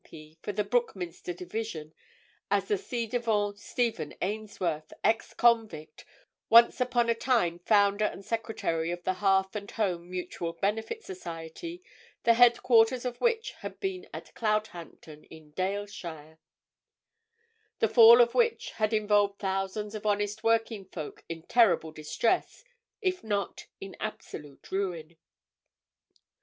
P. 0.03 0.39
for 0.41 0.51
the 0.51 0.63
Brookminster 0.63 1.31
Division, 1.37 1.93
as 2.49 2.67
the 2.67 2.77
ci 2.79 3.05
devant 3.05 3.59
Stephen 3.59 4.15
Ainsworth, 4.19 4.91
ex 5.03 5.35
convict, 5.35 6.05
once 6.49 6.81
upon 6.81 7.07
a 7.07 7.13
time 7.13 7.59
founder 7.59 8.05
and 8.05 8.25
secretary 8.25 8.89
of 8.89 9.03
the 9.03 9.13
Hearth 9.21 9.55
and 9.55 9.69
Home 9.69 10.09
Mutual 10.09 10.53
Benefit 10.53 11.03
Society, 11.03 11.83
the 12.23 12.33
headquarters 12.33 13.05
of 13.05 13.21
which 13.21 13.51
had 13.59 13.79
been 13.79 14.09
at 14.11 14.33
Cloudhampton, 14.33 15.25
in 15.29 15.51
Daleshire; 15.51 16.39
the 17.77 17.87
fall 17.87 18.21
of 18.21 18.33
which 18.33 18.71
had 18.71 18.93
involved 18.93 19.37
thousands 19.37 19.93
of 19.93 20.07
honest 20.07 20.43
working 20.43 20.83
folk 20.83 21.23
in 21.29 21.43
terrible 21.43 21.91
distress 21.91 22.63
if 23.03 23.23
not 23.23 23.67
in 23.79 23.95
absolute 23.99 24.71
ruin. 24.71 25.15